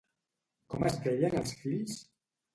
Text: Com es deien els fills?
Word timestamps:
Com 0.75 0.85
es 0.91 0.97
deien 1.05 1.37
els 1.43 1.55
fills? 1.61 2.01